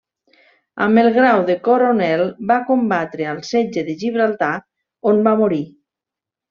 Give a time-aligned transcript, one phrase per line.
[0.85, 4.53] Amb el grau de coronel, va combatre al setge de Gibraltar,
[5.13, 5.65] on va morir.